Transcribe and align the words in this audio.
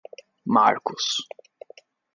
marcos 0.55 1.07